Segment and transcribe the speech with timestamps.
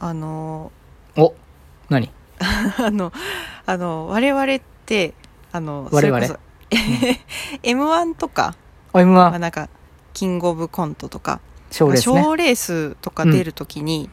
[0.00, 0.72] あの
[1.16, 1.34] お
[1.88, 2.10] 何？
[2.78, 3.12] あの
[3.64, 5.14] あの我々って
[5.52, 6.26] あの我々？
[6.26, 6.38] それこそ
[7.62, 8.54] m 1とか、
[8.92, 9.68] お M まあ、はなんか
[10.12, 11.40] キングオブコントとか
[11.70, 12.22] 賞レースね。
[12.22, 14.10] 賞レースとか出るときに、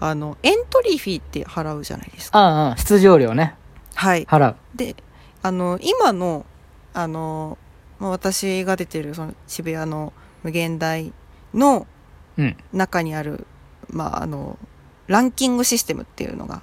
[0.00, 3.54] あのエントリーフィーって払うじゃないですかああ、出場料ね。
[3.94, 4.56] はい払う。
[4.74, 4.96] で
[5.42, 6.46] あの今の
[6.94, 7.58] あの、
[7.98, 10.12] まあ、私が出てるその渋谷の
[10.42, 11.12] 無限大
[11.54, 11.86] の
[12.36, 12.56] うん。
[12.72, 13.46] 中にある、
[13.90, 14.56] まあ、あの
[15.08, 16.62] ランキングシステムっていうのが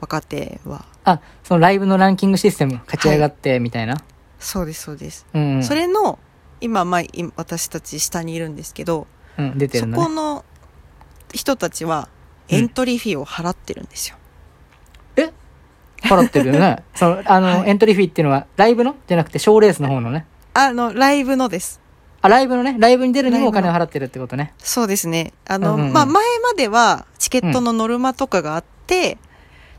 [0.00, 3.96] 若手はあ、そのライブのランキングシステム勝ち上がってみたいな？
[4.38, 5.64] そうですそうです、うん、うん。
[5.64, 6.18] それの
[6.60, 9.06] 今、まあ、今私たち下にいるんですけど、
[9.38, 10.08] うん、出てそるねこ。
[10.08, 10.44] の
[11.32, 12.08] 人たちは
[12.48, 14.16] エントリーフィーを払ってるんですよ、
[16.02, 16.82] 払ってるよね。
[16.94, 18.94] その、あの、はいエントリーフィーっていうのは、ライブの？
[19.06, 20.26] じゃなくて、賞レースの方のね。
[20.52, 21.80] あのライブのです
[22.24, 24.54] あ、ライブのね、ライブに出るにもお金を払ってるってことね。
[24.56, 25.34] そうですね。
[25.46, 25.92] あの、うんうんうん。
[25.92, 29.18] まあ前まではチケットのノルマとかがあって、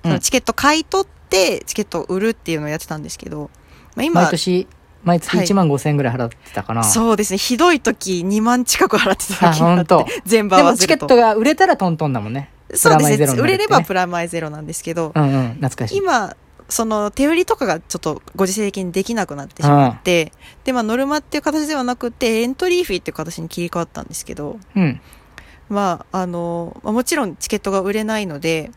[0.03, 0.11] うん。
[0.11, 3.49] そのチケット買い取ってチケットを売るっていうのをやってたんですけど、
[3.95, 4.67] まあ、今毎年、
[5.03, 5.45] 毎月はい。
[5.47, 6.83] 1万5千円ぐらい払ってたかな。
[6.83, 7.39] そうですね。
[7.39, 12.51] ひどい時2万近く払ってた時があって全部合でもチケわせるとットが売れたらトントンだもんね。
[12.75, 13.41] そうですね。
[13.41, 15.97] 売れればプラマイゼロなんですけど、うんうん、懐かしい。
[15.97, 16.35] 今
[16.75, 20.33] その手売りとかがちょっとご時世的にできなくなってしまって、
[20.65, 24.99] でまあノルマっていう形ではなくてエントリーフィーっていう形に切り替わったんですけどうん。
[25.69, 28.71] まああの、まあもちろんチケットが売れないので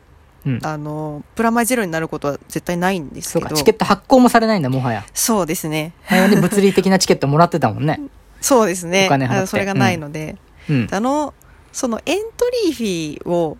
[0.47, 0.61] うん。
[0.63, 5.05] あのプラマイゼロになることは絶対ないんですけどチケット発行もされないんだ、もはや。
[5.13, 8.01] そうですね物理的なチケットもらってたもんね。
[8.41, 10.37] そうですねお金払それがないので、
[10.71, 10.89] うん。
[10.93, 11.35] あの
[11.73, 13.59] そのエントリーフィーを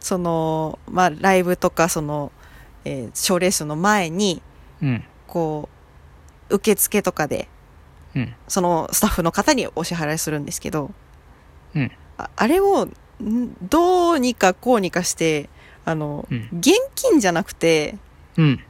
[0.00, 2.32] そのまあライブとかその
[2.84, 4.42] えー賞、レースの前に
[4.82, 5.04] うん。
[5.26, 5.68] こ
[6.50, 7.48] う受付とかで
[8.14, 8.34] うん。
[8.46, 10.90] そのスタッフの方にお支払いするんですけど
[11.74, 11.90] うん。
[12.16, 15.48] ああれをんどうにかこうにかして
[15.84, 17.96] あの、うん現金じゃなくて
[18.36, 18.60] うん。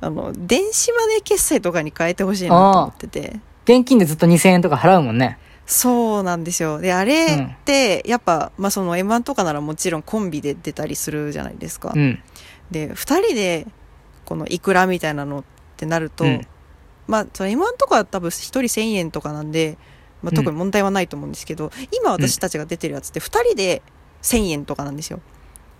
[0.00, 5.38] あの電子マネー決済とかに変えてほしいなと思ってて現金でずっと2000円とか払うもんね。
[5.66, 12.22] そうなんですよであれってやっぱ、まあ、その m 1とかならもちろんコンビで出たりするじゃないですか、うん。
[12.70, 13.66] で2人で
[14.24, 15.44] このいくらみたいなのっ
[15.76, 16.46] てなると、うん。
[17.06, 19.78] まあその m 1とかは多分1人1000円とかなんで、
[20.22, 23.82] まあ、特に問題はないと思うんですけど、今私たちが出てるやつって2人で
[24.22, 25.20] 1000円とかなんですよ。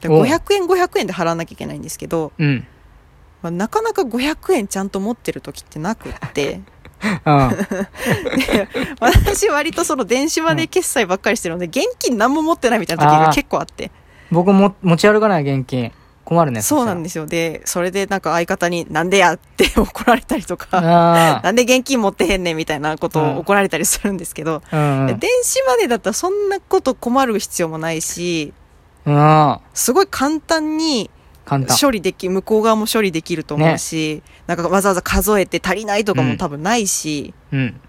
[0.00, 0.22] でおう。
[0.22, 2.66] 500円500円で払わなきゃいけないんですけど、うん。
[3.42, 6.60] まあ、なかなか500円ちゃんと持ってる時ってなくって。
[7.24, 8.68] あで
[9.00, 13.90] 私割とその電子マネー決済ばっかりしてるので現金何も持ってないみたいな時が結構あって。
[14.30, 15.92] 僕も持ち歩かない現金。
[16.26, 16.60] 困るね。
[16.60, 24.76] そうなんですすよでそれでなんか相方に「なんでや?」って怒られたりとかあ なんで現金持ってへんねんみたいなことうんを怒られたりするんですけど、あ。
[24.76, 25.18] うんうん。
[25.18, 28.52] 電子マネーだったらそんなこと困る必要もないし
[29.06, 29.58] うん。
[29.72, 31.10] すごい簡単に。
[31.80, 37.80] 処理でき向こう側も処理できると思うし、なんかわざわざ数えて足りないとかも多分ないし、うん。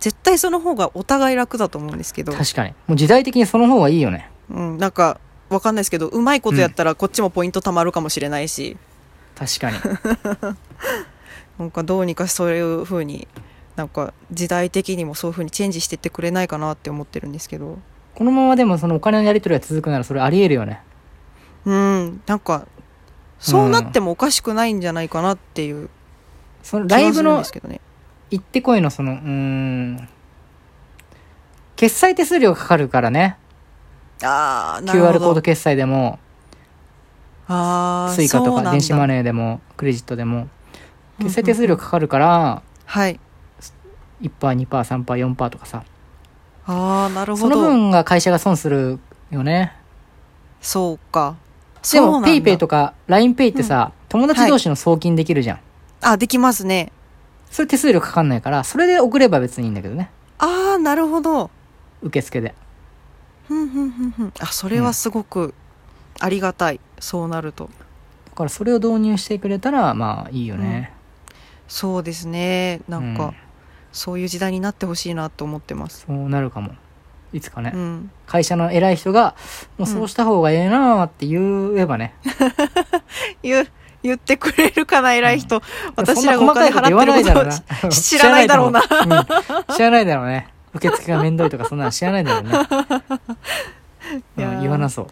[0.00, 2.70] 絶対その方がお互い楽だと思うんですけど、確かに。
[2.86, 4.30] もう時代的にその方がいいよね。
[4.50, 5.20] うん、なんか
[5.54, 8.76] わかんないですけどうまいことやったらこっちもポイント貯まるかもしれないし、
[9.34, 9.76] 確かに。
[11.58, 13.28] なんかどうにかそういう風に
[13.76, 17.78] なんか時代的にもそういう風にチェンジしてってくれないかなって思ってるんですけど
[18.14, 20.82] このままでもそのお金のやり取りが続くならそれあり得るよね。
[21.64, 22.66] うんなんか
[23.38, 25.90] そうなってもおかしくないんじゃないかなっていう
[26.62, 27.44] そのライブの
[28.30, 30.08] 行ってこいのその、うーん。
[31.76, 33.36] 決済手数料がかかるからね。
[34.22, 36.18] ああなるほ QR コーどド決済でも、
[37.46, 40.48] スイカとか電子マネーでも、クレジットでも、
[41.18, 43.20] 決済手数料かかるから、はい。
[44.22, 45.82] 1%、2%、3%、4%とかさ。
[46.66, 48.98] ああなるそのほど分が会社が損する
[49.30, 49.76] よね。
[50.62, 51.36] そうか。
[51.92, 52.28] でも、そうなんだ。
[52.28, 55.60] ペイペイとか LINEPay ってさ、友達同士の送金できるじゃん。
[56.00, 56.90] あできますね。
[57.50, 60.10] それ手数料かかんないから、それで送れば別にいいんだけどね。
[60.38, 61.50] ああなるほど。
[62.02, 62.54] 受付で。
[63.48, 63.68] ふん。
[63.68, 65.54] ふんふんふんあそれはすごく
[66.20, 67.70] ありがたい、そうなると。
[68.30, 70.92] だからそれを導入してくれたら、まあいいよね。
[71.68, 72.80] そうですね。
[72.88, 73.34] なんか、うん。
[73.92, 76.04] そういう時代になってほしいなと思ってます。
[76.06, 76.72] そうなるかも。
[77.32, 77.72] いつかね。
[77.74, 78.10] うん。
[78.26, 79.34] 会社の偉い人が、
[79.78, 82.14] もうそうした方がええなーって言えばね。
[83.42, 83.68] 言う
[84.02, 85.62] 言ってくれるかな偉い人、
[85.96, 86.26] 私そん。
[86.26, 87.50] ならがお金払ってる
[87.82, 88.82] こ知らないだろうな。
[89.74, 90.48] 知らないだろうね。
[90.74, 92.50] 受付がめんどいとかそんなの知らないだろうね。
[94.36, 95.06] いやーうん言わなそう。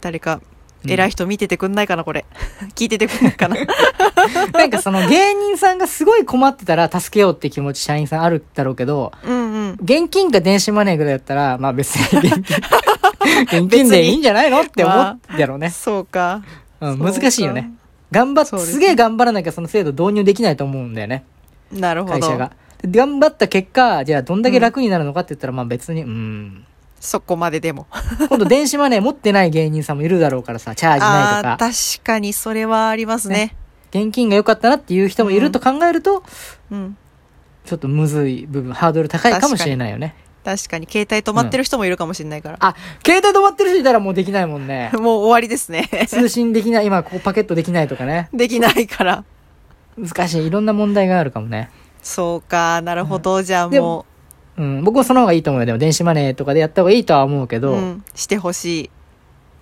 [0.00, 0.40] 誰か
[0.84, 2.24] うん偉い人見ててくんないかなこれ
[2.74, 3.56] 聞いててくんないかな
[4.52, 12.56] なんかその芸人さんがすごい困ってたら助けようって気持ち社員さんあるだろうけど、うんうん現金か電子マネーぐらいだったら、まあ別に現金。
[13.62, 15.70] 現金でいいんじゃないのって思ってやろうね。
[15.70, 16.42] そうか。
[16.80, 17.70] うん、難しいよね。
[18.10, 21.24] 頑張っすねすげえ頑張らなきゃその制度導入できないと思うんだよね。
[21.72, 22.14] なるほど。
[22.14, 22.50] 会社が。
[22.82, 26.64] で頑張った結果、じゃあどんだけ楽になるのかって言ったら、まあ別に、うん。
[27.00, 27.86] そこまででも。
[28.28, 31.98] 今度電子マネー持ってない芸人さんもいるだろうからさ、チャージないとかー、。
[31.98, 33.56] 確かにそれはありますね。
[33.90, 36.22] 現金が良かったなっていう人もいると考えると、
[36.70, 36.96] うん。
[37.64, 40.14] ちょっとむずい部分、ハードル高いかもしれないよね。
[40.44, 42.56] 確かに携帯止まってる人もいるかもしれないから。
[42.60, 42.74] あ、
[43.04, 44.90] 携帯止まってる人いたらもうできないもんね。
[44.94, 45.88] もう終わりですね。
[46.08, 48.28] 通信できない、今ここパケットできないとかね。
[48.32, 49.24] できないから。
[49.98, 50.46] 難しい。
[50.46, 51.70] いろんな問題があるかもね。
[52.02, 53.42] そうか、なるほど。
[53.42, 54.06] じゃあでも
[54.56, 55.66] うん、僕もその方がいいと思うよ。
[55.66, 58.90] でも電子マネーとかでやった方がいいとは思うけう、ど、うん、してほしい。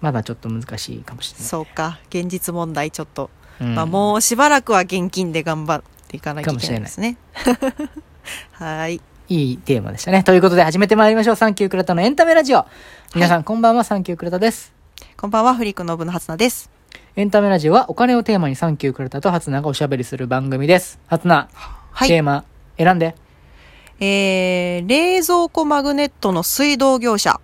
[0.00, 1.46] まだちょっと難しいかもしれない。
[1.46, 3.30] そうか、現実問題ちょっと。
[3.60, 7.16] うんまあもうしばらくは現金で頑張っていかなきゃいけないですね。
[8.52, 9.00] はい。
[9.28, 10.22] いいテーマでしたね。
[10.22, 11.36] ということで始めてまいりましょう。
[11.36, 12.64] サンキュークラタのエンタメラジオ。
[13.14, 14.72] 皆さん、こんばんは、サンキュークラタです。
[15.16, 16.70] こんばんは、フリックノブの初菜です。
[17.14, 20.98] エンタメラジオはお金をテーマにサンキュークラタと初菜がおしゃべりする番組です。
[21.08, 21.48] 初菜、
[21.98, 22.08] はい。
[22.08, 22.44] テーマ
[22.76, 23.16] 選んで。
[23.98, 27.40] えー、冷蔵庫マグネットの水道業者。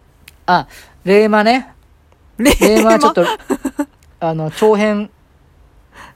[0.46, 0.68] あ、
[1.04, 1.72] レーマね。
[2.38, 2.90] 冷マ？
[2.92, 3.24] はちょっと、
[4.20, 5.10] あの、長編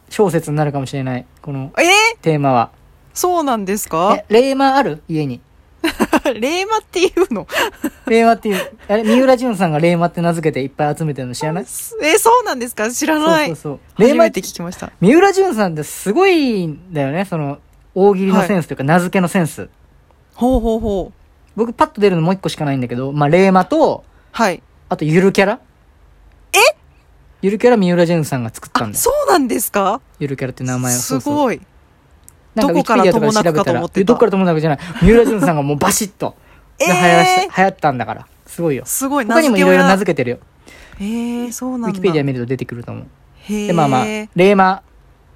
[0.08, 1.26] 小説になるかもしれない。
[1.43, 1.82] このえ？
[1.82, 1.87] ー、
[2.23, 2.70] テーマは。
[3.12, 4.14] そうなんですか？
[4.29, 5.02] え、レーマある？
[5.08, 5.40] 家に。
[6.40, 7.49] 冷マっていうの？
[8.06, 11.64] レーマっていう、あれ、三浦淳さんがレーマって名付けていっぱい集めてるの知らない？
[11.64, 12.88] えー、そうなんですか？
[12.93, 13.46] 知らない。
[13.49, 14.06] そうそうそう。
[14.06, 14.93] 初めて聞きました。
[15.00, 17.25] 三浦淳さんってすごいんだよね。
[17.25, 17.58] その、
[17.98, 19.68] 大喜利のセンスというか、名付けのセンス。
[20.34, 21.12] ほうほうほう。
[21.56, 24.62] 僕パッと出るのもう一個しかないんだけど、まあ、レーマと、はい。
[24.88, 25.60] あとゆるキャラ
[26.52, 26.76] え？
[27.42, 28.98] ゆるキャラ三浦淳さんが作ったんあ、だよ。
[28.98, 30.00] そうなんですか？
[30.20, 30.96] ゆるキャラって名前を。
[30.96, 31.60] すそうそうごい。
[32.54, 34.78] なんどこからウィキペディアとかで調べたらどっから友達じゃない。
[35.02, 36.36] 三浦淳さんがもうバシッと。
[36.80, 38.26] えで流行らしー、流行ったんだから。
[38.46, 38.84] すごいよ。
[38.86, 40.38] すごい、他にもいろいろ名け付けてるよ。
[41.00, 41.88] えー、そうなんだ。
[41.88, 43.06] ウィキペディア見ると出てくると思う。
[43.42, 44.82] へーで、まあまあ、レーマ、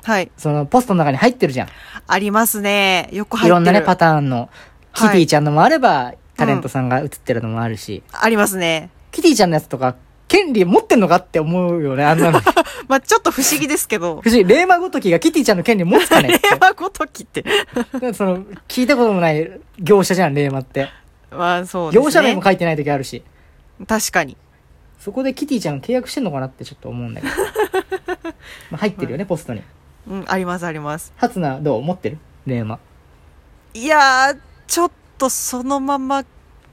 [0.02, 0.30] はい。
[0.36, 1.68] そのポストの中に入ってるじゃん。
[2.06, 3.08] ありますね。
[3.12, 3.48] よく入ってる。
[3.48, 4.50] いろんなね、パターンの。
[4.94, 8.02] キはいティちゃんのもあれば、タレントさんが映ってるのもあるし。
[8.12, 8.90] ありますね。
[9.10, 9.96] キティちゃんのやつとか、
[10.28, 12.40] 権利持ってんのかって思うよね、あんなの。
[12.88, 14.20] まあちょっと不思議ですけど。
[14.22, 17.44] 不思議、レーマごときがキティちゃんの権利持つかねって令和ごときって。
[18.00, 20.88] でその、聞いたこともない業者じゃん、レーマって。
[21.30, 22.04] まあそうですね。
[22.04, 23.22] 業者名も書いてない時あるし。
[23.86, 24.36] 確かに。
[24.98, 27.34] そこでキティちゃん契約してんのかなってちょっと思うんだけど。
[28.70, 29.62] まあ入ってるよね、ポストに。
[30.08, 31.12] うん、ありますあります。
[31.16, 32.18] 初菜どう持ってる？
[32.46, 32.78] レーマ。
[33.74, 36.26] いやー、ちょっとそのままっ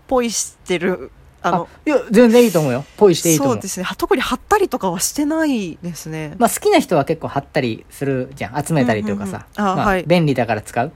[0.07, 1.11] ぽいしてる。
[1.41, 2.83] あの、いや、全然いいと思うよ。
[2.97, 3.55] ポイしていいと思う。
[3.55, 3.83] そうですね。
[3.85, 6.35] は特に貼ったりとかはしてないですね。
[6.37, 8.65] まあ好きな人は結構貼ったりするじゃん。
[8.65, 9.45] 集めたりとかさ。
[9.57, 10.91] うんうんうんあまあはい便利だから使う。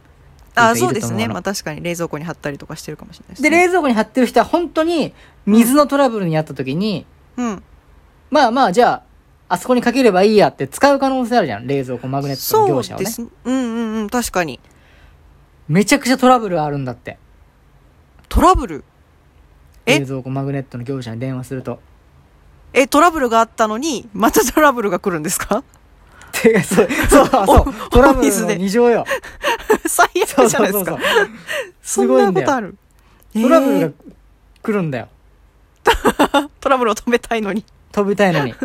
[0.56, 1.28] あそうですね。
[1.28, 3.58] まあ確かに冷蔵庫に貼ったりとかしてるかもしれないですで、ね。
[3.58, 5.14] 冷蔵庫に貼ってる人は本当に
[5.46, 7.06] 水のトラブルにあった時に、
[7.38, 7.64] うん。
[8.30, 9.04] まあまあ、じゃあ、
[9.50, 11.68] あそこにかければいいやって使う可能性あるじゃん。
[11.68, 13.06] 冷蔵庫マグネットのそう業者をね。
[13.06, 13.22] です。
[13.22, 14.10] うんうんうん。
[14.10, 14.60] 確かに。
[15.68, 17.18] めちゃくちゃトラブルあるんだって。
[18.30, 18.84] トラブル？
[19.86, 20.00] え？
[20.00, 21.80] 冷蔵庫マグネットの業者に電話すると。
[22.74, 25.64] え、トラブルがあったのに、またトラブルが来るんですか？
[26.32, 27.90] てかそう、そう、 そう。
[27.92, 29.06] トラブルの二乗よ。
[29.86, 30.98] 最悪じゃないですか。
[31.84, 32.42] すそんごいんだよ。
[32.42, 32.76] なことある？
[33.34, 33.94] トラブルがえー
[34.64, 35.10] 来るんだよ。
[36.60, 37.64] トラブルを止めたいのに。
[37.92, 38.56] 飛びたいのに。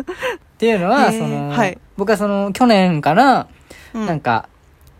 [0.59, 3.47] っていうのは、その、はい僕はその、去年から、
[3.93, 4.49] うんなんか、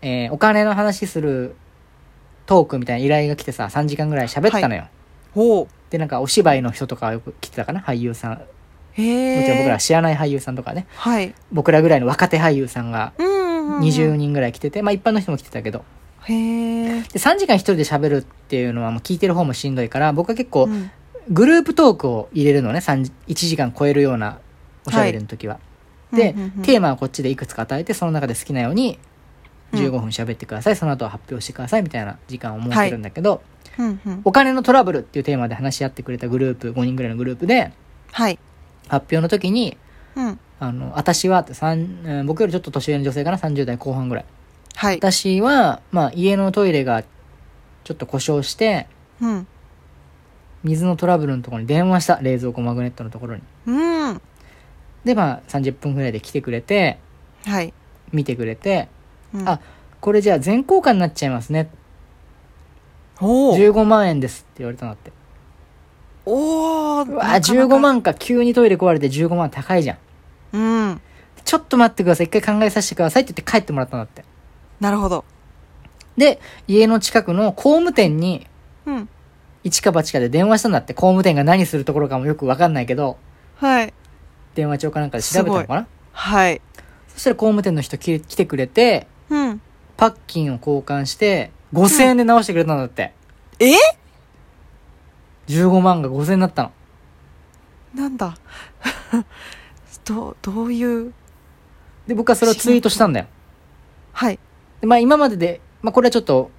[0.00, 1.54] えーお金の話する
[2.46, 4.86] トークみたいな依頼が来てさ、3時間ぐらい喋ったのよ。
[5.34, 5.68] ほう。
[5.90, 7.80] で、なんかお芝居の人とかよく来てたかな？
[7.80, 8.32] 俳優さん。
[8.32, 8.38] も。
[8.96, 10.86] ちろん僕ら知らない俳優さんとかね。
[10.94, 11.34] はい。
[11.52, 13.82] 僕らぐらいの若手俳優さんがうんうんうん。
[13.82, 15.84] 20人ぐらい来てて、まあ一般の人も来てたけど。
[16.24, 17.02] へえ。
[17.02, 20.90] で、3時間一人で喋るっていうのはもう聞いてる方もしんどいから、僕は結構うん
[21.28, 24.38] グループトークを入れるのね、3 1時間超えるような
[24.86, 25.58] おしゃべりの時は。
[26.12, 28.98] で、うんうんうんテーマはこっちでいくつか与えて、その中で好きなように
[29.72, 33.42] うん15分喋ってください、その後は発表してくださいみたいな時間を設けるんだけど、
[33.78, 37.72] うんうんお金のトラブルっていうテーマで話し合ってくれたグループ、5人ぐらいのグループで、
[38.12, 38.38] はい。
[38.88, 39.76] 発表の時に、
[40.16, 40.40] うん。
[40.58, 41.54] あの、私はって、
[42.24, 44.24] 僕よりちょっと年上の女性かな、30代後半ぐらい。
[44.74, 44.96] はい。
[44.96, 47.02] 私は、まあ、家のトイレが
[47.84, 48.86] ちょっと故障して、
[49.20, 49.46] うん。
[50.62, 52.18] 水のトラブルのところに電話した。
[52.20, 53.42] 冷蔵庫マグネットのところに。
[53.66, 54.20] うん。
[55.04, 56.98] で、まあ、30分ぐらいで来てくれて、
[57.44, 57.72] はい。
[58.12, 58.88] 見てくれて、
[59.32, 59.60] うんあ、
[60.00, 61.70] これじゃあ全交換になっちゃいますね。
[63.20, 65.12] おー15万円ですって言われたのって。
[66.26, 67.78] おーうわ15。
[67.78, 69.98] 万か、急にトイレ壊れて15万高いじゃん。
[70.52, 70.58] う
[70.92, 71.00] ん。
[71.44, 72.26] ちょっと待ってください。
[72.26, 74.24] 一回考えさせてくださいって言って帰ってもらったんだって。
[74.80, 75.24] なるほど。
[76.16, 78.46] で、家の近くの工務店に
[78.86, 79.08] うん。
[79.62, 80.94] 一か八かで電話したんだって。
[80.94, 83.18] 工務店が何するところかもよくわかんないけど、
[83.56, 83.92] はい。
[84.54, 85.86] 電話帳かなんかで調べたのかな？
[86.12, 86.60] はい。
[87.08, 89.60] そしたら工務店の人来来てくれて、うん。
[89.96, 93.12] パッキンを交換して、5000円で直してくれたんだって。
[93.58, 93.72] え
[95.46, 96.72] ？15万が5000円になったの。
[97.94, 98.36] なんだ？
[100.04, 101.12] どう、どういう？
[102.06, 103.26] で、僕はそれをツイートしたんだよ。
[104.12, 104.38] はい。
[104.80, 106.50] でまあ今までで、まあこれはちょっと、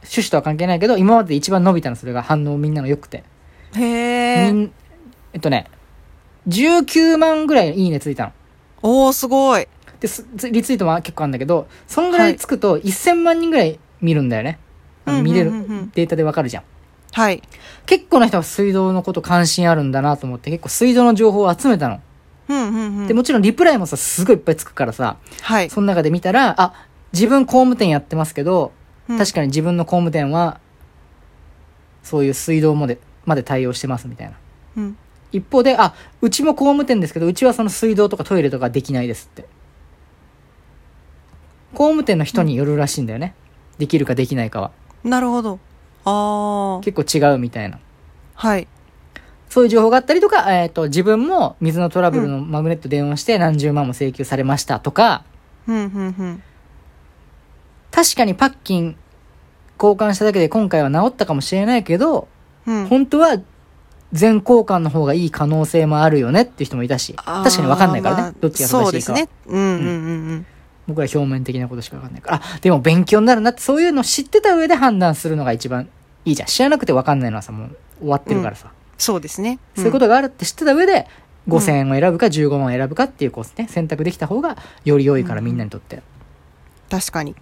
[0.00, 3.24] 趣旨とは関係ないけど、今までで一番伸びたの、それが反応みんなの良くて。
[3.76, 4.70] へえ。
[5.34, 5.66] えっとね、
[6.48, 8.32] 19万ぐらいいいねついたの。
[8.82, 9.66] おー、すごい。
[10.00, 14.58] で、すリツイートも結構あるんだけど、そんぐらいつくと1000万人ぐらい見るんだよね。
[15.04, 16.62] あの見れるうんうんうんうんデータでわかるじゃん。
[17.12, 17.42] はい。
[17.86, 22.00] 結構な人が水道のこと関心あるんだなと思って、結構水道の情報を集めたの。
[22.48, 23.06] うんうんうん。
[23.06, 25.70] で、もちろんリプライもさ、すごいいっぱいつくからさ、はい。
[25.70, 26.74] その中で見たら、あ、
[27.12, 28.72] 自分工務店やってますけど、
[29.08, 30.60] 確かかに自分の工務店は、
[32.02, 34.34] そういう水道まで、まで対応してますみたいな。
[34.76, 34.82] に。
[34.82, 34.96] うん。
[35.32, 39.46] 一方で、あ、うちも工務店ですけど、うちはその水道とかトイレとかできないですって。
[41.74, 43.34] 工務店の人によるらしいんだよね。
[43.78, 44.70] できるかできないかは。
[45.04, 45.58] なるほど。
[46.04, 46.84] ああ。
[46.84, 47.78] 結構違うみたいな。
[48.34, 48.66] はい。
[49.48, 55.24] そういう情報があったりとか、えっ、と、自分も水のトラブルのマグネット電話して何十万も請求されましたとか、
[55.66, 56.42] うんうんうん。
[57.90, 58.96] 確かにパッキン
[59.80, 62.28] 交換しただけで今回は治ったかもしれないけど、
[62.66, 62.86] うん。
[62.86, 63.38] 本当は
[64.12, 68.84] 全交換の方がいい可能性もあるよねっていう人もいたし、確かに分かんないからね、まあどっちが正しいかは。
[68.84, 69.28] そうですね。
[69.46, 69.86] うんうんうんう
[70.34, 70.46] ん。
[70.86, 75.88] 僕ら表面的なことしか分かんないから、あ、でも勉強になるなってそういうのを知ってた上で判断するのが一番
[76.24, 76.48] いいじゃん。
[76.48, 78.72] 知らなくて分かんないのはさ、もう終わってるからさ。
[78.96, 79.58] そうですね。
[79.76, 81.06] そういうことがあるって知ってた上で、
[81.46, 86.02] 5000円を選ぶか15万を選ぶかっていうこうね、選択できた方がより良いからみんなにとって。
[86.90, 87.34] 確かに。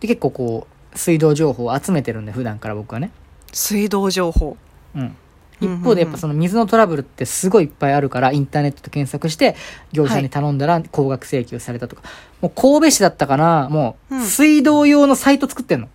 [0.00, 3.10] で、結構こう、水道情報を集めてるんで、普段から僕はね。
[3.52, 4.56] 水道情報。
[4.94, 5.16] うん。
[5.60, 9.54] うん一方でやっぱその水のトラブルってすごいいっぱいあるから、インターネットで検索して、
[9.92, 12.02] 業者に頼んだら高額請求されたとか。
[12.40, 15.88] もう神戸市だったかな、もう、うん水道用のサイト作ってんの。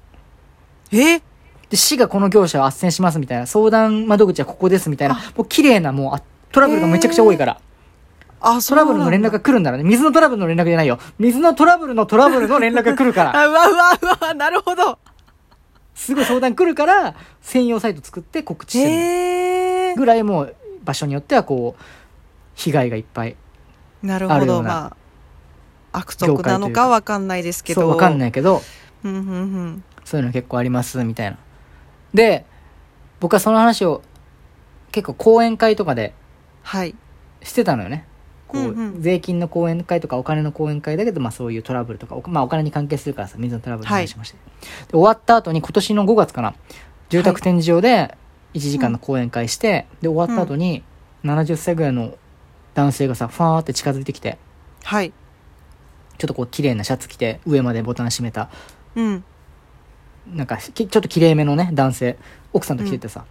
[0.91, 1.19] え？
[1.69, 7.59] で、市がこの業者を斡旋しますみたいな、相談窓口はここですみたいな、もう綺麗なもうあ、トラブルがめちゃくちゃ多いから。
[8.41, 9.83] あ、トラブルの連絡が来るんだらね。
[9.83, 10.97] 水のトラブルの連絡じゃないよ。
[11.19, 13.35] 水のトラブルのトラブルの連絡が来るから。
[13.37, 14.97] あ、うわうわうわ、なるほど。
[15.95, 19.95] すごい相談来るから、専用サイト作って告知してる。
[19.95, 21.83] ぐらいもう、場所によってはこう、
[22.55, 23.35] 被害がいっぱい。
[24.01, 24.63] なるほど。
[24.63, 24.95] ま
[25.91, 27.81] あ、悪徳なのかわかんないですけど。
[27.81, 28.17] そう、わかんい。
[28.17, 28.61] ないけど、
[29.03, 29.83] うんうんうん。
[30.05, 31.37] そういうの結構あります、みたいな。
[32.13, 32.45] で、
[33.19, 34.01] 僕はその話を、
[34.91, 36.13] 結構講演会とかで
[36.63, 36.95] はい。
[37.43, 38.05] してたのよね。
[38.49, 44.37] こう、うんうん税金の講演会とかお金の講演会だけど、まあそういうトラブルとか、おまあお金に関係するからさ、水のトラブルの話しまして、
[44.87, 46.53] で終わった後に今年の5月かな、
[47.09, 48.17] 住宅展示場で
[48.55, 50.83] 1時間の講演会して、で終わった後に
[51.23, 52.17] 70歳ぐらいの
[52.73, 54.37] 男性がさ、ファーって近づいてきて、
[54.83, 55.13] はい。
[56.17, 58.49] ちょっとこう綺麗なシャツ着て、上までボタン閉めた、
[58.95, 59.23] うん。
[60.33, 62.17] なんかきちょっと綺麗めのね、男性、
[62.53, 63.25] 奥さんと来ててさ、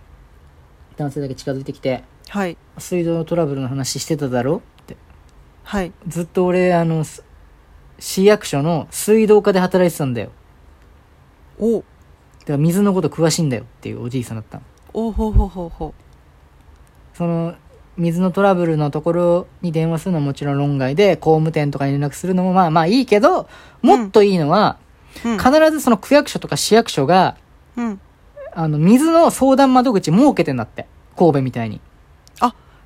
[0.97, 2.57] 男性だけ近づいてきて、はい。
[2.79, 4.63] 水道のトラブルの話してただろ。
[5.69, 5.93] はい。
[6.07, 7.23] ずっと俺、あの、す
[7.99, 10.31] 市役所の水道課で働いてたんだよ。
[11.61, 11.85] おだか
[12.53, 14.65] ら水のこと詳しいんだよっていうおじいさんだったの。
[14.95, 15.93] おほほほほ。
[17.13, 17.55] その、
[17.99, 23.47] 水のトラブルのところに電話するのはもちろん論外で、工務店とかに連絡するのもまあまあいいけど、
[23.83, 24.79] もっといいのは、
[25.23, 25.39] うん。
[25.39, 27.37] 必ずその区役所とか市役所が、
[27.77, 28.01] うん。
[28.55, 30.87] あの、水の相談窓口設けてんだって。
[31.15, 31.83] 神戸みたいに。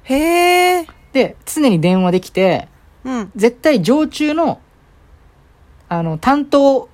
[0.05, 0.87] へえ。
[1.12, 2.69] で、常に電話できて、
[3.04, 3.32] うん。
[3.37, 4.61] 絶対常駐の、
[5.88, 6.88] あの、担当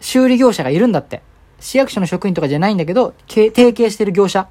[0.00, 1.22] 修理業者がいるんだって。
[1.60, 4.48] 市役所の職員とかじゃないんだけど、け提携してる業者。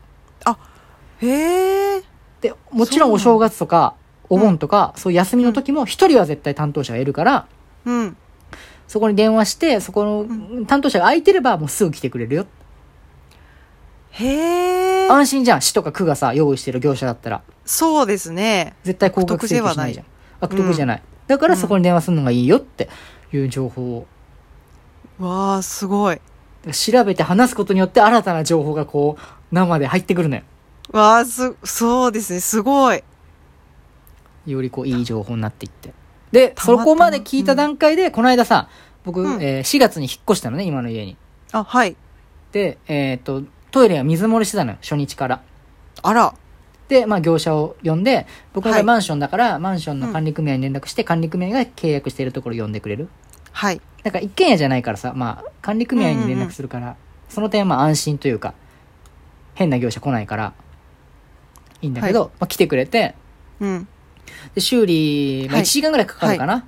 [1.21, 2.03] へえ。
[2.41, 3.95] で、もちろんお正月とか、
[4.29, 7.47] お盆とか、そういう休みの時も一人は絶対担当者がいるから、
[7.85, 8.17] うん。
[8.87, 12.45] そこに電話して、そこの担当者が空いてればもうすぐ来てくれるよ。
[14.11, 15.07] へえ。
[15.09, 15.61] 安心じゃん。
[15.61, 17.41] 市とか区がさ、用意してる業者だったら。
[17.65, 18.75] そうですね。
[18.83, 20.05] 絶対高額請求しないじゃん。
[20.39, 21.01] 悪徳じゃない。
[21.27, 22.89] だからそこに電話するのがいいよって
[23.33, 24.07] いう情報を。
[25.19, 26.19] わあ、すごい。
[26.71, 30.43] 調べて話すことによって新たな情報がこう、生で入ってくるのよ。
[30.91, 32.39] わあ、す、そうですね。
[32.39, 33.03] すごい。
[34.45, 35.93] よりこう、いい情報になっていって。
[36.31, 38.69] で、そこまで聞いた段階で、この間さ、
[39.03, 41.17] 僕、うんえー4月に引っ越したのね、今の家に。
[41.51, 41.95] あ、はい。
[42.51, 45.41] で、えっ、と、トイレは水漏れしてたのよ、初日から。
[46.01, 46.33] あら。
[46.89, 53.07] で、まあ業者を呼んで、僕はマンションだから、マンションの管理組合に連絡して、管理組合が契約しているところを呼んでくれる。
[53.51, 53.79] はい。
[54.03, 56.95] だから一軒家じゃないからさ、まあ、管理組合に連絡するから、
[57.29, 58.53] その点はまあ安心というか、
[59.53, 60.53] 変な業者来ないから
[61.81, 63.15] いいんだけど、まあ、来てくれて
[63.59, 63.87] うん。
[64.55, 65.63] で修理、まあ、はい。
[65.63, 66.65] 1時間ぐらいかかるかな、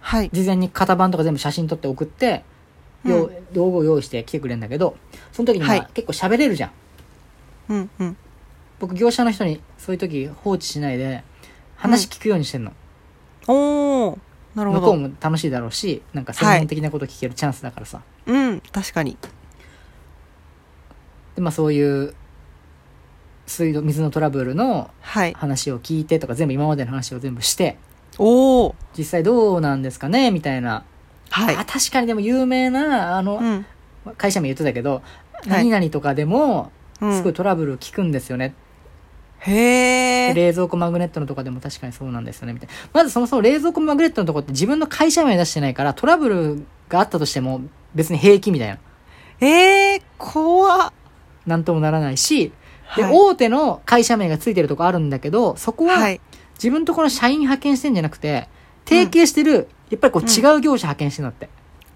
[0.00, 0.30] はい。
[0.32, 2.44] 事前に型番とか全部写真撮って送って、
[3.04, 4.96] よう道具を用意して来てくれるんだけど
[5.32, 5.88] その時にまあはい。
[5.94, 6.70] 結構喋れるじゃん
[7.68, 7.90] うん。
[7.98, 8.16] うん。
[8.78, 11.24] 僕業者の人にそういう時放置しないで
[11.76, 12.72] 話聞くようにしてんの、
[13.46, 14.18] おー。
[14.54, 14.80] なるほど。
[14.82, 18.60] 向こうも楽しいだろうしなんか専門的なこと聞けるチャンスだからさ、うん。
[18.72, 19.16] 確かに。
[21.34, 22.14] でまあそういう
[23.46, 25.32] 水道水のトラブルのはい。
[25.34, 27.78] 話を聞いてとか全部今までの話を全部して
[28.18, 28.74] おー。
[28.96, 30.84] 実際どうなんですかねみたいな、
[31.30, 31.64] はいあ。
[31.64, 33.66] 確かにでも有名なあの、うん。
[34.16, 35.02] 会社名言ってたけど、はい
[35.48, 38.54] 何々とかでもうんすごいトラブル聞くんですよね、
[39.40, 40.34] へー。
[40.34, 47.60] 冷蔵庫マグネットのとかでも確かにそうなんですよねみたいなまずそもそも冷蔵庫マグネットのとこって自分の会社名出してないからトラブルがあったとしても
[47.94, 48.78] 別に平気みたいな
[49.40, 50.92] えー、怖っ。
[51.46, 52.52] なんともならないし
[52.96, 56.20] で、はい大手の会社名がついてるとこあるんだけどそこははい。
[56.54, 58.48] 自分とこの社員派遣してんじゃなくて
[58.86, 61.48] 提携してる、やっぱりこううん違う業者派遣してるんだって、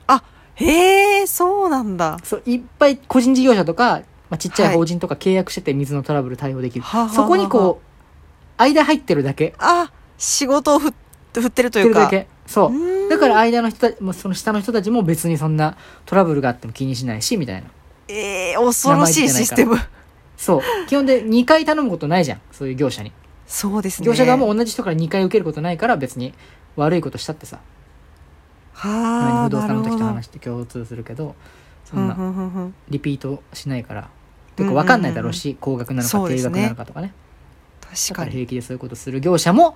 [0.09, 0.25] あ、
[0.57, 2.19] へー、そうなんだ。
[2.25, 4.75] そういっぱい個人事業者とか、まあ、ちっちゃはい。
[4.75, 7.81] い法人とか契約してて水のトラブル対応できる、はあはあはあそこにこ
[8.59, 9.55] う間入ってるだけ。
[9.59, 10.95] あ、仕事を振
[11.35, 12.11] 振ってるというか。
[12.47, 13.09] そう。
[13.09, 17.69] だから間の人たちもその下の人たちも別にそんなトラブルがあっても気にしないしみたいな。
[18.09, 19.77] えー、恐ろしいシステム。
[20.37, 20.87] そう。
[20.89, 22.41] 基本で2回頼むことないじゃん。
[22.53, 23.13] そういう業者に。
[23.47, 24.07] そうですね。
[24.07, 26.35] 業者側も同じ人から2回受けることないから別に
[26.77, 27.59] 悪いことしたってさ。
[28.81, 31.35] はあ、不動産の時と話して共通するけど
[31.85, 34.09] そふんんなリピートしないから
[34.64, 34.83] とうんうんうん。
[34.83, 37.12] か分かんないだろうし高額なのか低額なのかとかね。
[37.81, 38.31] 確だかに。
[38.33, 39.75] 平気でそういうことする業者も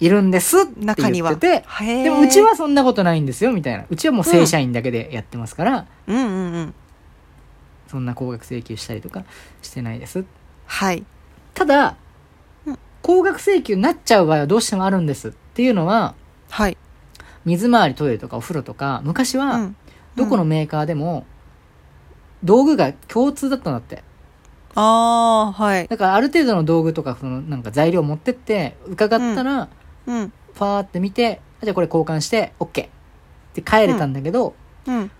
[0.00, 1.30] いるんですって中には。
[1.30, 3.84] 言っててでもうち、はそんなことないんですよみたいな。
[3.88, 6.74] うちはもう正社員だけでやってますから、うんうんうん。
[7.88, 9.24] そんな高額請求したりとか
[9.62, 10.24] してないです。
[10.66, 11.04] はい。
[11.54, 11.96] ただ、
[12.66, 12.78] うん。
[13.02, 16.14] 高額請求になっちゃう場合はどうしてもあるんですっていうのは
[16.50, 16.76] はい。
[17.44, 19.76] 水回りトイレとかお風呂とか昔はうん。
[20.14, 21.26] どこのメーカーでも
[22.42, 24.02] 道具が共通だったんだって
[24.74, 25.88] ああ、はい。
[25.88, 29.68] だからある程度の道具とかそのなんか材料持ってって伺ったら、
[30.06, 30.32] うん。
[30.54, 32.88] パーって見てあじゃあこれ交換して OK っ
[33.54, 34.54] て帰れたんだけど、
[34.86, 35.10] うん。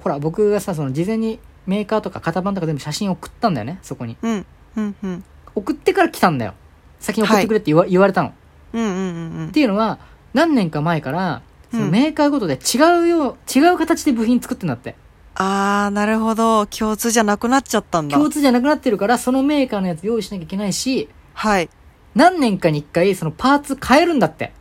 [0.00, 4.46] ほら僕がさその事前にメーカーとか型番とか全部写真送ったんだよねそこにうん。
[4.76, 4.96] うん。
[5.02, 5.24] うん。
[5.54, 6.54] 送ってから来たんだよ
[7.00, 8.32] 先に送ってくれって言わ,、言われたの
[8.72, 9.98] うんうんうんっていうのは
[10.32, 14.96] 何年か前からそのうんメーカーごとで違うよう違う形で部品作ってんだって
[15.36, 16.66] ああ、なるほど。
[16.66, 18.16] 共通じゃなくなっちゃったんだ。
[18.16, 21.68] 共通じゃなくなってるからそのメーカーのやつ用意しなきゃいけないしはい。
[22.14, 24.52] 何年かに一回そのパーツ変えるんだって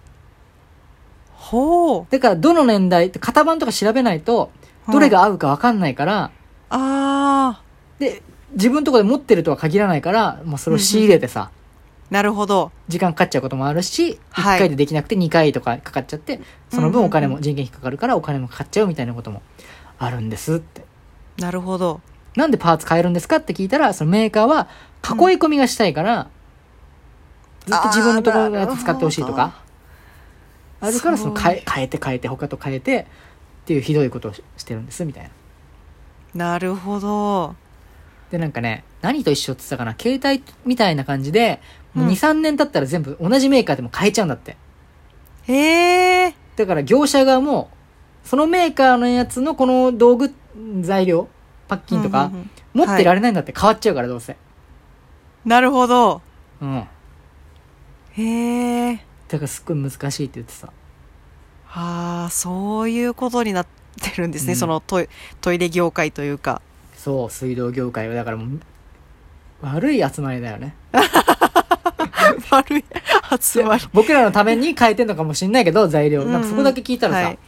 [1.32, 2.08] ほう。
[2.10, 4.52] だからどの年代って型番とか調べないと
[4.92, 6.32] どれが合うか分かんないから、あ
[6.70, 7.62] あ、
[8.00, 8.22] で
[8.54, 11.52] 自分のところで持ってるとは限らないからもうそれを仕入れてさ、
[12.10, 12.72] なるほど。
[12.88, 19.42] 時間かかっちゃうこともあるし、はい1回でできなくて2回とかかかっちゃって、そのうんうんうん分お金も人件費かかるからお金もかかっちゃうみたいなことも
[20.06, 20.84] あるんですって。
[21.38, 22.02] なるほど。
[22.36, 24.68] なんでパーツ変えるんですかって聞いたら、そのメーカーは
[25.04, 26.30] 囲い込みがしたいから、
[27.66, 29.62] ずっと自分のところのやつ使ってほしいとか、
[30.82, 33.08] あるからその変え変えて変えて他と変えて
[33.64, 35.30] っていうひどいことをししてるんですみたいな。
[36.52, 37.56] なるほど。
[38.32, 41.62] でなんかね、何と一緒って言ってたかな、携帯みたいな感じで、
[41.94, 44.58] もう2、うん3年経ったら全部同じメーカーでも変えちゃうんだって。
[45.44, 46.36] へえ。
[46.56, 47.70] だから業者側も、
[48.24, 50.34] そのメーカーのやつのこの道具、
[50.82, 51.28] 材料、
[51.68, 54.36] パッキンとかうんうんうん持ってられないんだって変わっちゃうからどうせ。
[55.46, 56.22] なるほど。
[56.60, 56.88] うん。
[58.14, 58.96] へえ。
[59.28, 60.70] だからすっごい難しいって言ってさ。
[61.70, 63.68] ああ、そういうことになっ
[64.02, 64.54] てるんですね。
[64.54, 65.10] うんそのトイ
[65.42, 66.62] トイレ業界というか。
[66.98, 68.60] そう、水道業界はだからもう、
[69.62, 70.76] 悪い集まりだよね。
[72.50, 72.86] 悪い
[73.40, 73.84] 集まり。
[73.94, 76.22] 僕らのために変えてんのかもしんないけど、材料。
[76.22, 77.40] うんうんなんかそこだけ聞いたらさ、はい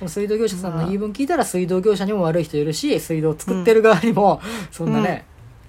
[0.00, 5.26] その水道業者さんの言い分聞いたら水道業者にも悪い人いるし、水道作ってる側にも、そんなね、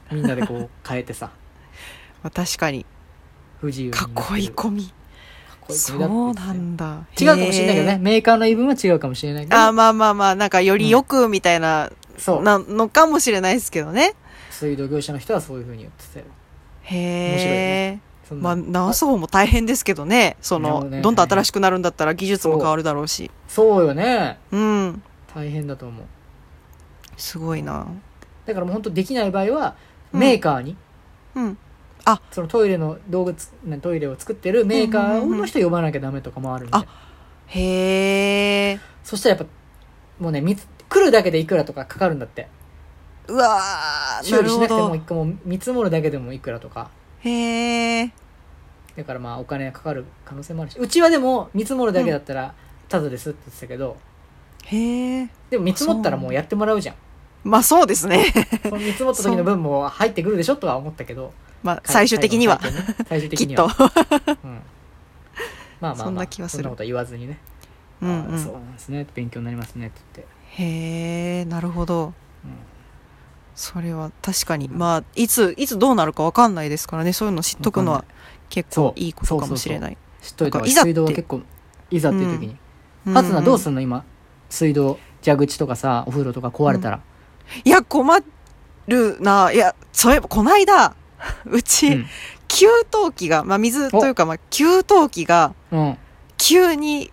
[0.09, 1.31] みんなでこう変えてさ、
[2.23, 2.85] まあ確かに。
[3.59, 3.93] 不自由囲い
[4.51, 4.93] 込み。
[5.67, 7.05] そうなんだ。
[7.19, 7.93] 違うかもしれないけどね。
[7.95, 9.67] へメーカーの言い分は違うかもしれないけー。
[9.67, 12.41] あまあまあまあ、なんかよりよくみたいな、そう。
[12.41, 14.15] なのかもしれないですけどね。
[14.49, 16.25] 水道業者の人はそういうふうに言ってたよ。
[16.83, 18.10] へ面白いえね。
[18.35, 20.37] まあ、直す方も大変ですけどね。
[20.41, 23.31] その、ねどんどん新しくなるんだったら技術も変わるだろうし。
[23.47, 24.39] そうよね。
[24.51, 25.03] うん。
[25.33, 26.05] 大変だと思う。
[27.17, 27.87] すごいな。
[28.45, 29.75] だからもう本当できない場合は、
[30.13, 30.75] うんメーカーに、
[31.35, 31.57] うん。
[32.31, 36.75] そのトイレの道具つ、ねトイレを作ってるメーカーの人呼ばなきゃダメとかもあるんで。
[36.75, 36.85] あ
[37.47, 38.79] へえ。
[39.03, 42.49] そしたらやっぱ、もうね、みつ来るだけでいくらとかかかるんだって。
[43.27, 43.61] うわ
[44.23, 46.89] 修理しなくてもど一個もう見積もるだけでもいくらとか
[47.23, 48.11] へえ
[48.95, 52.53] だからまあお金がかかる可能性もあるしうちはでも見積もるだけだったら
[52.89, 53.97] タダですって言ってたけど、
[54.65, 56.95] へえでも見積もったらもうやってもらうじゃん。
[57.43, 58.25] まあそうですね。
[58.63, 61.31] その見積もった時の分も入ってくるでしょとは思ったけど
[61.63, 62.59] まあ最終的には。
[62.59, 62.69] ね
[63.07, 63.69] 最終きっ的には。
[63.69, 64.35] と。
[64.43, 64.61] うん。
[65.79, 66.63] まあまあ、まあ、そんな気はする。
[66.63, 67.39] そんなことは言わずにね、
[68.01, 68.35] うんあうん。
[68.35, 69.07] あそうなんですね。
[69.15, 72.07] 勉強になりますねって言って、へえなるほど。
[72.43, 72.51] うん
[73.55, 74.69] それは確かに。
[74.69, 77.13] まあいついつどうなるかわかんないですからね。
[77.13, 78.05] そういうの知っとくのは
[78.49, 79.97] 結構いいことかもしれない。
[80.21, 81.41] 知っといた方がい水道は結構
[81.89, 82.55] いざっていう時に。
[83.07, 83.13] うん。
[83.13, 84.03] はつなどうすんの今？
[84.49, 87.01] 水道蛇口とかさお風呂とか壊れたら、
[87.63, 88.19] いや困
[88.87, 89.51] るな。
[89.51, 90.95] いやそういえばこないだ
[91.45, 92.05] うち、うん。
[92.47, 95.97] 給湯器が、まあ、水というか、まあ、給湯器がうん。
[96.37, 97.11] 急に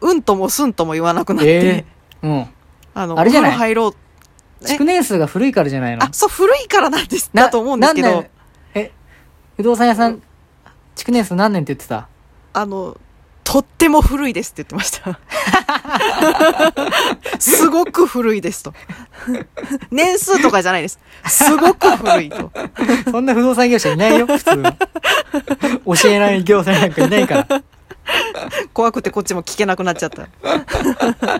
[0.00, 1.84] うんともすんとも言わなくなって、え
[2.22, 2.46] えうん。
[2.94, 3.50] あのあれじゃない？
[3.50, 3.92] お風呂入ろう。
[3.92, 3.96] え
[4.64, 6.04] 築年数が古いからじゃないの？
[6.04, 8.24] あそう古いからなんですだと思うんですけど
[8.74, 8.92] え
[9.56, 10.22] 不動産屋さん
[10.94, 12.08] 築年数何年って言ってた？
[12.52, 12.96] あの
[13.42, 15.18] とっても古いですって言ってました。
[17.40, 18.72] すごく古いですと。
[19.90, 21.00] 年数とかじゃないです。
[21.26, 22.52] すごく古いと。
[23.10, 24.62] そんな不動産業者いないよ普通
[26.02, 27.62] 教えない業者なんかいないから
[28.72, 30.22] 怖くてこっちも聞けなくなっちゃった。
[30.42, 31.38] だ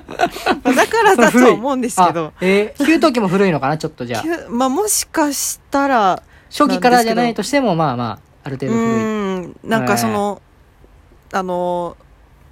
[0.86, 2.26] からだとは思うんですけど。
[2.26, 2.32] あ。
[2.40, 4.22] えー給湯器も古いのかなちょっとじゃあ。
[4.50, 9.02] まあもしかしたら、初期からじゃないとしてもまあまあある程う度古い。
[9.46, 10.42] ん、なんかその、
[11.32, 11.96] あの、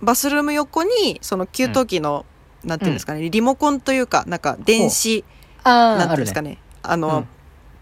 [0.01, 2.25] バスルーム横に、その給湯器の、
[2.65, 5.25] なんていうんですかね、リモコンというか、なんか電子、
[5.65, 7.29] あなんていうんですかね、あの、うん。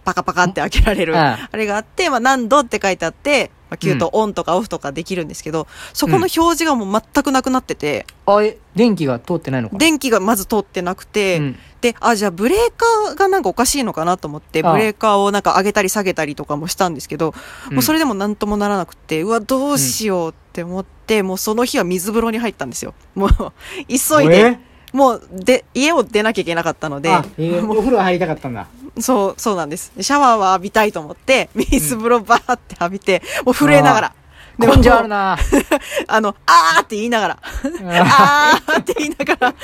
[0.04, 9.78] パカパカって開けられる、ああれがあって、まあ、何度って書いてあって、まあ、給湯オンとかオフとかできるんですけど、そこの表示がもう全くなくなってて、あえ電気が通ってないのかな？
[9.78, 11.58] 電気がまず通ってなくて、うん。
[11.80, 17.34] で、あ、じゃあブレーカーがなんかおかしいのかなと思って、ブレーカーをなんか上げたり下げたりとかもしたんですけど、
[17.70, 22.94] もうそれでもなんともならなくて、うわ、どうしようって思って、もうその日は水風呂に入ったんですよ。
[23.14, 23.30] もう、
[23.88, 24.60] 急いで、え？
[24.92, 28.66] もう、で、家を出なきゃいけなかったので、あえーお風呂入りたかったんだ。
[29.00, 29.92] そう、そうなんです。
[30.00, 34.14] シャワーは浴びたいと思って、水風呂バーって浴びて、もう震えながら。
[34.58, 35.36] でもあるな。
[36.08, 39.54] あの、あーって言いながら、あーって言いながら、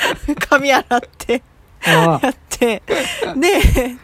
[0.48, 1.42] 髪洗って、
[1.86, 2.82] あやって、
[3.36, 3.96] で、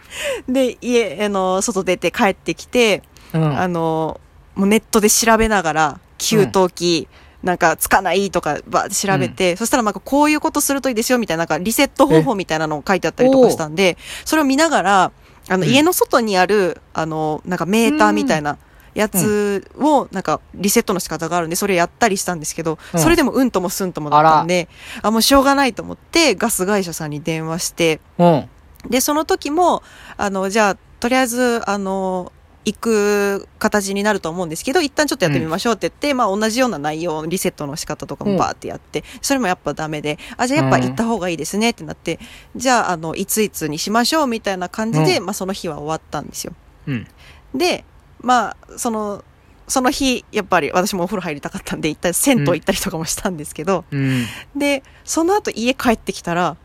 [0.49, 3.03] で、家、あの、外出て帰ってきて、
[3.35, 3.59] うん。
[3.59, 4.19] あの、
[4.55, 7.09] もうネットで調べながら、給湯器、
[7.49, 15.13] なんかつかないとかば調べて、そしたらなんかこういうことするといいですよみたいな、なんかリセット方法みたいなのを書いてあったりとかしたんで、それを見ながら、
[15.49, 15.71] あの、うん。
[15.71, 18.59] 家の外にある、あの、なんかメーターみたいな
[18.95, 23.01] やつを、なんかリセットの仕方があるんで、それやったりしたんですけど、うん。
[23.01, 24.69] それでもうんともすんともだったんで、
[25.01, 28.49] あもうしょうがないと思って、ガス会社さんに電話して、うん。
[28.91, 29.83] で、その時も、
[30.19, 32.33] あの、じゃあ、とりあえず、あの、
[32.69, 42.19] 行く形になると思うんですけど、一旦ちょっとやってみましょうって言って、まあ同じような内容、リセットの仕方とかもバーってやって、それもやっぱダメで、あ、じゃあやっぱ行った方がいいですねってなって、
[42.55, 46.53] じゃあ、あの、いついつにしましょうみたいな感じで、うまあその日は終わったんですよ。
[46.87, 47.07] うん。
[47.55, 47.85] で、
[48.21, 49.25] まあ、その、
[49.67, 54.25] その日、やっぱり私もお風呂入りたかったんで、一旦銭湯行ったりとかもしたんですけど、うん。
[54.57, 56.57] で、その後家帰ってきたら、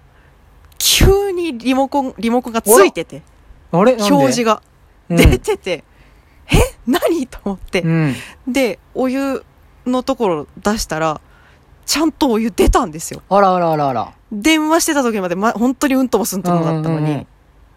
[0.80, 3.22] 急にリモコン、リモコンがついてて、
[3.72, 3.94] あれ？
[3.94, 4.62] 表示が
[5.10, 5.18] うん。
[5.18, 5.84] 出てて、
[6.48, 6.56] え
[6.88, 7.28] 何？
[7.28, 8.16] と思って、うん。
[8.48, 9.44] で、お湯
[9.86, 11.22] のところ出したら、
[11.86, 13.22] ちゃんとお湯出たんですよ。
[13.30, 14.14] あらあらあらあら。
[14.32, 17.28] 電話してた時まで、ま、本当にうんともすんともだったのに、うんうんうん。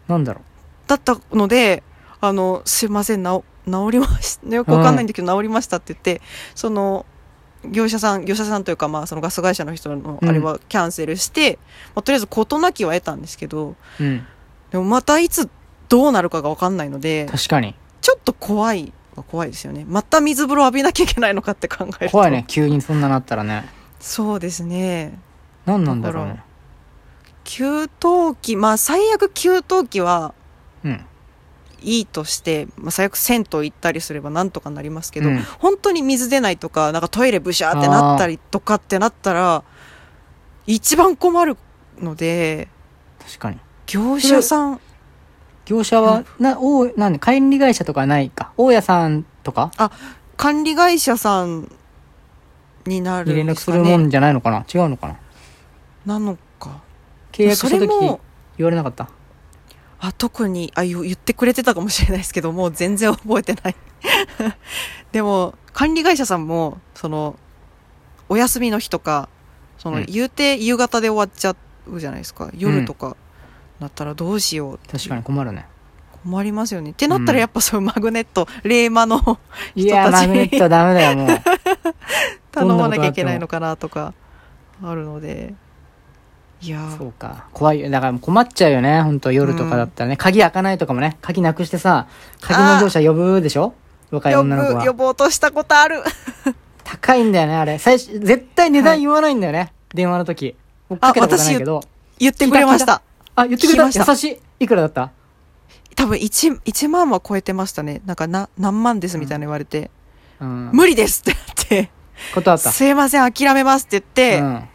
[0.09, 0.41] なんだろ
[0.87, 1.83] だったので、
[2.21, 3.43] あの、すいません、治
[3.91, 4.49] りました。
[4.55, 6.23] よくわかんないんだけど、治りましたって言って、
[6.55, 7.05] その、
[7.65, 10.29] 業者さん、業者さんというか、まあ、そのガス会社の人のうん。
[10.29, 11.59] あれはキャンセルして、
[11.95, 14.27] まあ、とりあえず事なきは得たんですけど、ううん。
[14.71, 15.49] でもまたいつ
[15.89, 19.85] どうなるかがわかんないので、確かにちょっと怖いは怖いですよね。
[19.89, 22.13] また水風呂浴びなきゃいけないのかって考えると。
[22.13, 22.45] 怖いね。
[22.47, 23.69] 急にそんななったらね
[24.01, 25.19] そうですね。
[25.65, 26.43] 何なんだろうね
[27.45, 27.89] 給湯
[28.41, 30.35] 器、まあ最悪給湯器は
[30.85, 31.05] うん
[31.83, 39.63] いいとして、まあ最悪銭湯行ったりすればなんとかなりますけど、うん本当に水出ないとか、なんかトイレブシャーってなったりとかってなったら、
[40.67, 41.57] 一番困る
[42.01, 42.69] ので、
[43.25, 44.81] 確かに業者さん、
[45.67, 49.71] 業者はなおなんで管理会社とかはないか大家さんとか？
[50.37, 51.71] 管理会社さん
[52.87, 54.65] になるに連絡するもんじゃないのかな？
[54.73, 55.19] 違うのかな？
[56.07, 56.81] なのか。
[57.33, 57.89] 契約した時
[58.59, 59.09] 言われなかった？
[59.99, 63.77] あ、特に、あ、言言ってくれてたかもしれないですけど、もう全然覚えてない。
[65.11, 67.37] でも、管理会社さんも、その、
[68.29, 69.29] お休みの日とか、
[69.79, 71.57] その、うん言うて夕方で終わっちゃ
[71.91, 72.51] うじゃないですか。
[72.55, 73.17] 夜とか。
[73.81, 75.67] なったらどうしよう確かに困るね。
[76.25, 79.39] 困りますよねってなったうんらやっぱそういうマグネットレーマの
[79.77, 81.29] いや、人たちマグネットはダメだよ、もう。
[82.53, 84.13] 頼まなきゃいけないのかなとか
[84.83, 85.55] あるので
[86.63, 87.45] いやーそうか。
[87.53, 87.91] 怖いよ。
[87.91, 89.03] だから困っちゃうよね。
[89.03, 90.17] 本当夜とかだったらね。
[90.17, 91.19] 鍵開かないとかもね。
[91.21, 92.07] 鍵なくしてさ、
[92.41, 93.75] 鍵の乗車呼ぶでしょ？
[94.11, 94.81] 若い呼女の子は。
[94.81, 96.03] ぶ呼ぼうとしたことある
[96.83, 97.79] 高いんだよね、あれ。
[97.79, 99.73] 最初、絶対値段言わないんだよね。
[99.93, 100.57] 電話の時。
[100.89, 101.83] 僕かけたことないけど。
[102.19, 103.03] 言ってくれました
[103.37, 103.91] あ、言ってくれた？
[104.05, 104.41] た優しい。
[104.61, 105.13] いくらだった？
[105.95, 109.91] 多分 1, 1万は超えてましたねなんかな何万ですみたいな言われて、
[110.41, 110.71] うん。
[110.73, 111.33] 無理ですって
[111.71, 111.91] 言って
[112.35, 112.71] 断った。
[112.73, 114.69] すいません諦めますって言って、うん。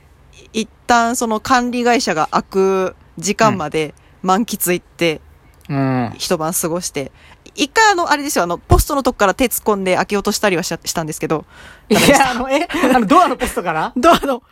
[0.53, 3.93] 一旦その管理会社が開く時間まで
[4.23, 5.21] 満喫行って
[5.69, 6.13] うん。
[6.17, 7.11] 一晩過ごして、
[7.55, 11.45] 一回あの、あれですよ、あの、ポストのとこから手突っ込んで開けようとしたりはししたんですけど、
[11.87, 12.67] いや、あの、え？
[12.93, 13.93] あの、ドアのポストから？
[13.95, 14.43] ドアの、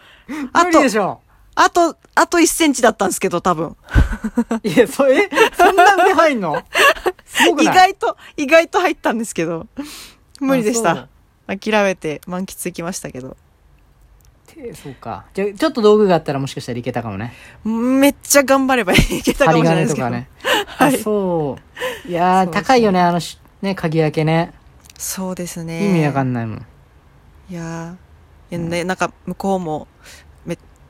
[0.53, 1.19] あと無理で、しょ。
[1.61, 3.75] あと、あと1センチだったんですけど、多分。
[4.63, 6.63] いや、そ、えそんな上入んの？
[7.59, 9.67] 意外と、意外と入ったんですけど、
[10.39, 11.09] 無理でした。
[11.47, 13.35] 諦めて満喫行きましたけど。
[14.47, 15.25] てそうか。
[15.33, 17.33] じゃあちょっと道具があったらもしかしたらいけたかもね。
[17.65, 20.07] めっちゃ頑張ればいけたかも針しれないですけど。
[20.07, 20.65] 金とかね。
[20.65, 21.57] はいあ、そ
[22.05, 22.09] う。
[22.09, 24.53] いや高いよね、あのし、ね、鍵開けね。
[24.97, 25.89] そうですね。
[25.89, 26.65] 意味わかんないもん。
[27.49, 29.98] いやーいやね、なんか向こうも、め、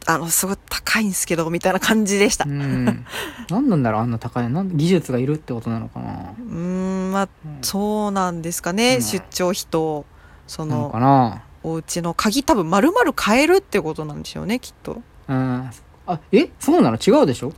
[0.06, 2.46] あの、すごい高いんですけど、みたいな感じでした。
[2.46, 2.50] う。
[2.50, 3.06] うん
[3.50, 4.50] 何なんだろう、あんな高い。
[4.50, 6.34] 技術がいるってことなのかな。
[6.40, 8.96] ーん、まあ、うんそうなんですかね。
[8.96, 10.06] うん出張費と、
[10.48, 11.44] そなののか、な。
[11.64, 15.02] お家の鍵多分丸々変えるってことなんでしょうね、きっと。
[15.28, 15.70] うん。
[16.08, 16.50] あ、え？
[16.60, 16.98] そうなの？
[16.98, 17.54] 違うでしょ？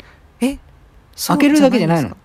[1.15, 2.17] そう開けるだけじゃないの？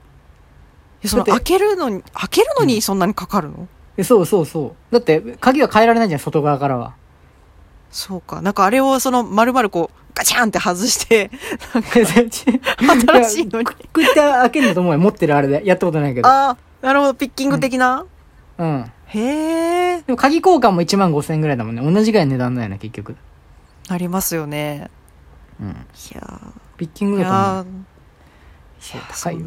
[1.04, 4.92] その開けるのに、開けるのにそんなにかかるの、え、そうそうそう。
[4.92, 6.94] だって、鍵は変えられないじゃん、外側からは。
[7.96, 8.42] そうか。
[8.42, 11.30] なんかあれをその丸々こう、ガチャンって外して、
[11.92, 13.64] 新新しいのに。
[13.64, 14.98] こうやって開けるんだと思うよ。
[14.98, 15.62] 持ってるあれで。
[15.64, 16.28] やったことないけど。
[16.28, 18.04] ああ、なるほど、ピッキング的な、
[18.58, 18.92] うん。
[19.06, 21.80] へえ、でも鍵交換も1万5千円ぐらいだもんね。
[21.80, 23.16] 同じぐらいの値段だよね、結局。
[23.88, 24.90] なりますよね。
[25.58, 25.68] うん。
[25.68, 25.72] い
[26.14, 26.40] や
[26.76, 27.64] ピッキングだと思う。
[27.64, 29.46] いや高いよ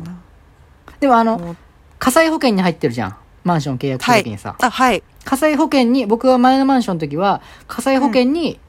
[1.00, 1.56] でもあの、
[2.00, 3.16] 火災保険に入ってるじゃん。
[3.50, 4.56] マンション契約するときにさ。
[4.60, 5.04] あ、はい。
[5.26, 8.60] 火災保険に、僕は前のマンションの時は、火災保険に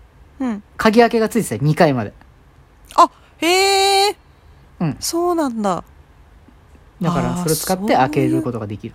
[0.41, 0.63] うん。
[0.77, 2.13] 鍵開けがついてたよ、2回まで。
[2.97, 4.17] あ、へえ、
[4.81, 5.85] うんそうなんだ。
[7.01, 8.95] だから、それを使って開けることができる。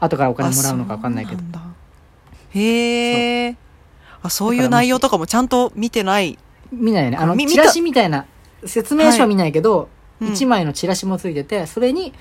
[0.00, 1.42] 後からお金もらうのか分かんないけど
[2.50, 3.56] へえ。
[4.22, 6.38] あ、そういう内容とかもちゃんと見てない。
[6.72, 7.16] 見ないよね。
[7.16, 8.26] あの、みチラシみたいな、
[8.64, 12.14] 説明書は見ないけど、うん1枚のチラシもついてて、それに、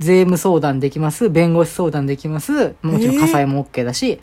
[0.00, 4.18] 税務相談できます、弁護士相談できます、もちろん火災も OK だし、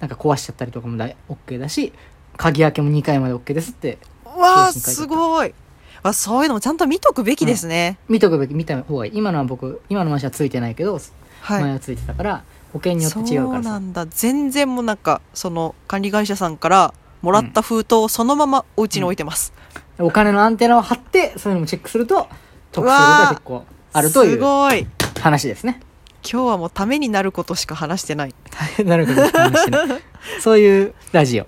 [0.00, 1.92] なんか壊しちゃったりとかもだ OK だし、
[2.36, 5.54] 鍵開けも2回まで OK ですって、わあ、すごい。
[6.02, 7.98] あ、そういうのもちゃんと見とくべきですね。
[8.08, 9.12] 見とくべき、見た方がいい。
[9.14, 10.98] 今のは僕、今のマンションはついてないけど、
[11.40, 11.62] はい。
[11.62, 13.68] 前はついてたから、保険によって違うからさ。
[13.68, 14.06] そうなんだ。
[14.06, 19.52] 全然もうなんか、その管理会社さんからもらった封筒をそのままお家に置いてます。
[20.00, 22.28] お金のアンテナを張って、そういうのもチェックすると、
[22.72, 24.88] 得するが結構あるといすうごい。
[25.22, 25.80] 話ですね。
[26.28, 28.34] 今日はもうためになることしか話してない。
[28.50, 30.00] 大 変なるほど話してね
[30.40, 31.46] そういうラジオ。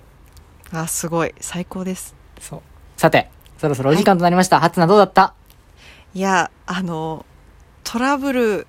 [0.73, 1.33] あ、すごい。
[1.39, 2.15] 最高です。
[2.39, 2.61] そう。
[2.97, 4.59] さて、そろそろお時間となりました。
[4.59, 5.33] 初菜どうだった？
[6.13, 7.25] いや、あの、
[7.83, 8.67] トラブル、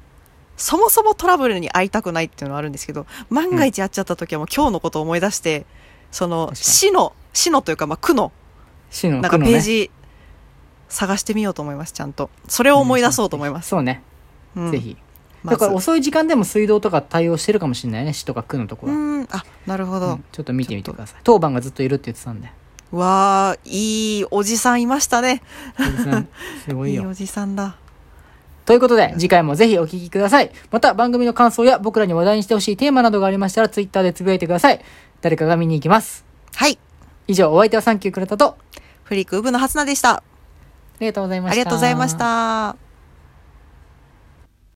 [0.56, 5.66] そもそもトラブルに会いたくないっていうのはあるんですけど、万が一会っちゃった時はもう今日のことを思い出して、
[6.10, 8.32] その、確かに市の、市のというか、まあ、区の、
[8.90, 9.52] 死のなんか苦のね。
[9.52, 9.90] ページ、
[10.88, 12.30] 探してみようと思います、ちゃんと。
[12.48, 13.68] それを思い出そうと思います。
[13.68, 14.02] そうね。
[14.56, 14.80] うんぜ。
[14.80, 14.96] ひ。
[15.44, 18.12] だから遅い時間でも水道とか対応してるかもしれないね。
[18.12, 18.92] 市とか区のところ
[19.30, 20.06] あ、なるほど。
[20.06, 21.20] うんちょっと見てみてください。
[21.22, 22.50] 当番がずっといるって言ってたんで。
[22.90, 25.42] わあ、いいおじさんいましたね。
[26.66, 27.02] すごいよ。
[27.04, 27.76] いいおじさんだ。
[28.64, 30.50] ということで、次回もぜひお聞きください。
[30.72, 34.80] また番組の感想や僕らに話題にしてほしいテーマなどがありましたら、ツイッターでつぶやいてください。
[35.20, 36.24] 誰かが見に行きます。
[36.54, 36.78] はい。
[37.28, 38.56] 以上、お相手はサンキューくれたと、
[39.04, 40.16] フリークウブの初菜でした。
[40.16, 40.22] あ
[41.00, 41.52] りがとうございました。
[41.52, 42.85] ありがとうございました。